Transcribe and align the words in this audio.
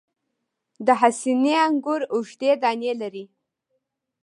د 0.85 0.87
حسیني 1.01 1.53
انګور 1.65 2.01
اوږدې 2.13 2.51
دانې 2.61 2.91
لري. 3.01 3.25